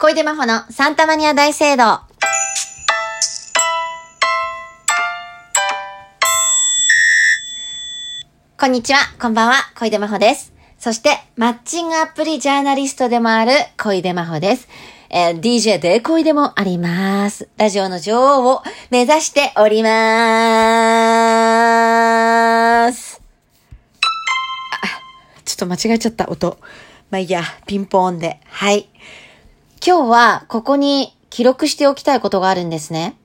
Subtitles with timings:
[0.00, 2.02] 小出真帆のサンタマニア大聖堂。
[8.56, 10.52] こんにちは、こんばんは、小出真帆です。
[10.78, 14.68] そして、マッチングアプリジャーナリストでもある小出真帆です。
[15.10, 17.48] えー DJ で小出もあります。
[17.56, 19.88] ラジオの女王を目指しておりま
[22.92, 23.20] す。
[24.70, 24.78] あ、
[25.44, 26.56] ちょっと間違えちゃった、音。
[27.10, 28.38] まあいいや、ピンポーンで。
[28.46, 28.88] はい。
[29.88, 33.16] 今日はここに記録しておきたいことがあるんですね。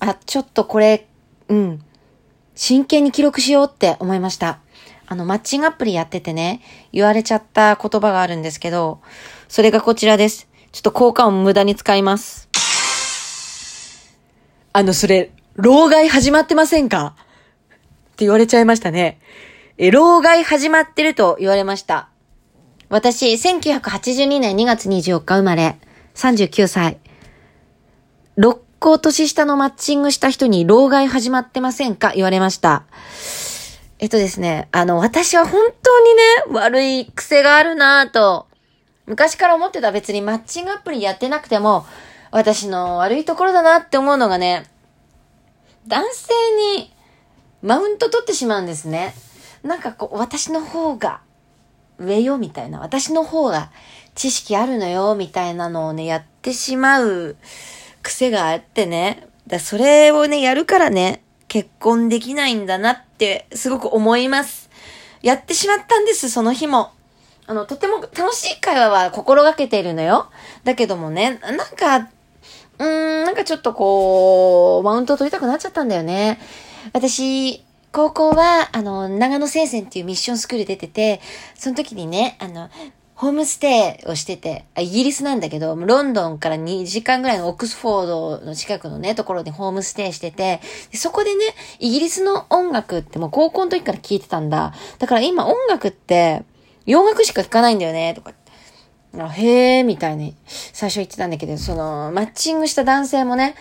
[0.00, 1.06] あ、ちょっとこれ、
[1.48, 1.84] うん。
[2.54, 4.60] 真剣に記録しようって思いました。
[5.06, 6.62] あの、マッチングアプリやっててね、
[6.94, 9.02] 言われちゃった言葉があるんですけど、
[9.48, 10.48] それがこちらです。
[10.72, 12.48] ちょっと効果音無駄に使います。
[14.72, 17.16] あの、それ、老害始まってませんか？
[17.18, 17.20] っ
[18.16, 19.20] て言われちゃいましたね。
[19.76, 22.08] え、老害始まってると言われました。
[22.92, 25.78] 私、1982年2月24日生まれ、
[26.14, 26.98] 39歳。
[28.36, 32.12] 6個年下のマッチングした人に老害始まってませんか？
[32.14, 32.84] 言われました。
[33.98, 38.46] えっとですね、あの、私は本当にね、悪い癖があるなぁと、
[39.06, 41.86] 昔から思ってた別にマッチングアプリやってなくても、
[42.30, 44.66] 私の悪いところだなって思うのがね、
[45.86, 46.34] 男性
[46.76, 46.92] に
[47.62, 49.14] マウント取ってしまうんですね。
[49.62, 51.22] なんかこう、私の方が
[52.02, 53.70] 上よみたいな、私の方が
[54.14, 57.36] 知識あるのよみたいなのをね、やってしまう
[58.02, 59.28] 癖があってね。
[59.46, 64.70] だそれをね、やるからね、結婚できないんだなってすごく思います。
[65.22, 66.92] やってしまったんです、その日も。
[67.46, 70.30] あの、とても楽しい会話は心がけているのよ。
[70.64, 72.08] だけどもね、なんか、
[72.78, 76.38] うーん、なんかちょっとこう、マウント取りたくなっちゃったんだよね。
[76.92, 81.20] 私、高校は、あの、長野聖戦っていうミッションスクール出てて、
[81.54, 82.70] その時にね、あの、
[83.14, 90.60] ホームステイをしてて、イギリスなんだけど、ロンドンから2時間ぐらいのオックスフォードの近くのね、ところでホームステイしてて、
[90.94, 91.44] そこでね、
[91.78, 94.72] イギリスの音楽ってもう高校の時から聴いてたんだ。
[94.98, 96.44] だから今音楽って、
[96.86, 98.42] 洋楽しか聴かないんだよね、とかって
[99.20, 103.54] へえ、みたいに最初言ってたんだけど、その、マッチングした男性もね、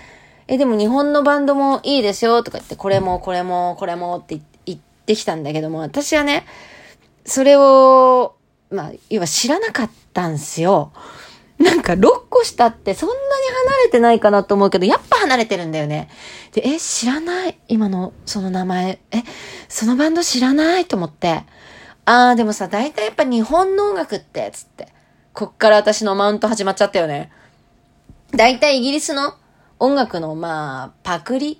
[0.51, 6.45] え、でも日本のバンドもいいですよ、とか言って、これも、これも、これもって言ってきたんだけども、私はね、
[7.25, 8.35] それを、
[8.69, 10.91] まあ、要は知らなかったんすよ。
[11.57, 13.19] なんか、6個下ってそんなに
[13.69, 16.09] 離れてないかなと思うけど、やっぱ離れてるんだよね。
[16.51, 17.57] で、え、知らない？
[17.69, 18.99] 今の、その名前。
[19.11, 19.23] え、
[19.69, 20.85] そのバンド知らない？
[20.85, 21.43] と思って。
[22.03, 24.89] あー、でもさ、大体やっぱ日本の音楽って、つって。
[25.31, 27.31] こっから私のマウント始まっちゃったよね。
[28.31, 29.35] 大体イギリスの
[29.81, 31.59] 音楽の、まあ、パクリ？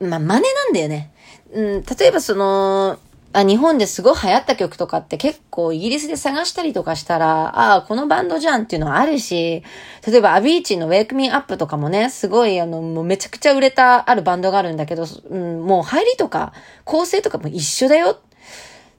[0.00, 1.12] まあ、真似なんだよね。
[1.52, 2.98] うん、例えばその、
[3.32, 9.62] あ、日本ですごい流行った曲とかって結構イギリスで探したりとかしたら、ああ、このバンドじゃんっていうのはあるし、
[10.06, 16.52] 例えばアビーチの Wake Me Up とかもね、すごいあの、もうめちゃくちゃ売れたあるバンドがあるんだけど、うん、もう入りとか
[16.84, 18.18] 構成とかも一緒だよ。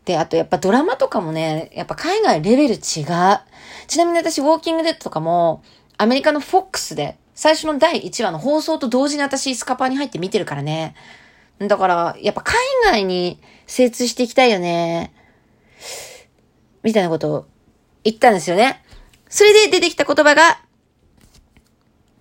[0.05, 2.79] で、あとやっぱドラマとかもね、やっぱ海外レベル違う。
[3.87, 5.63] ちなみに私、ウォーキングデッドとかも、
[5.97, 10.95] アメリカの FOX で、最初の第1話の放送と同時に私、スカパーに入って見てるからね。
[11.59, 15.13] だから、やっぱ海外に精通していきたいよね。
[16.81, 17.45] みたいなことを
[18.03, 18.83] 言ったんですよね。
[19.29, 20.59] それで出てきた言葉が、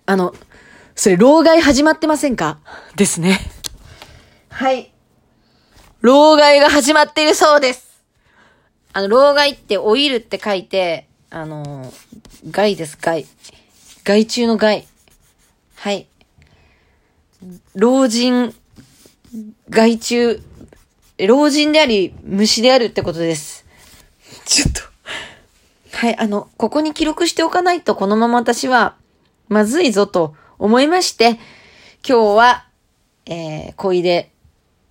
[0.05, 0.35] あの、
[0.95, 2.59] それ、老害始まってませんか？
[2.95, 3.39] ですね。
[4.49, 4.93] はい。
[6.01, 8.03] 老害が始まっているそうです。
[8.93, 11.91] あの、老害ってオイルって書いて、あの、
[12.51, 13.25] 害です、害。
[14.03, 14.87] 害虫の害。
[15.79, 16.07] はい。
[17.75, 18.51] 老人、
[19.69, 20.41] 害虫、
[21.19, 23.63] 老人であり、虫であるってことです。
[24.45, 24.81] ちょっと。
[25.95, 28.95] はい、あの、ここに記録しておかないと、このまま私は、
[29.49, 31.39] まずいぞと思いまして、
[32.07, 32.65] 今日は、
[33.27, 34.31] えー、恋で、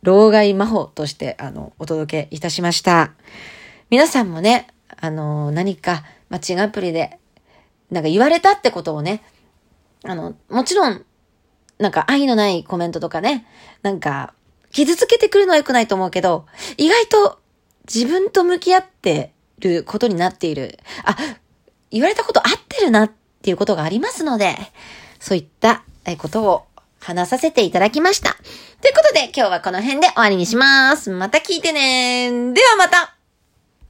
[0.02, 3.12] 老害魔法として、あの、お届けいたしました。
[3.90, 4.68] 皆さんもね、
[5.00, 7.18] あの、何か、マッチングアプリで、
[7.90, 9.24] なんか言われたってことをね、
[10.08, 11.04] あの、もちろん、
[11.78, 13.46] なんか愛のないコメントとかね、
[13.82, 14.34] なんか、
[14.72, 17.38] 傷つけてくるのは良くないと思うけど、意外と
[17.92, 20.78] 自分と向き合ってることになっている。
[21.04, 21.16] あ、
[21.90, 23.12] 言われたこと合ってるなっ
[23.42, 24.56] ていうことがありますので、
[25.20, 25.84] そういった
[26.18, 26.66] ことを
[27.00, 28.36] 話させていただきました。
[28.80, 31.10] ということで今日はこの辺で終わりにします。
[31.10, 32.30] また聞いてね。
[32.52, 33.15] ではまた